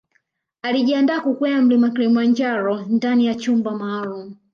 Alijiandaa 0.61 1.19
kukwea 1.19 1.61
Mlima 1.61 1.89
Kilimanjaro 1.89 2.81
ndani 2.81 3.25
ya 3.25 3.35
chumba 3.35 3.71
maalum 3.75 4.35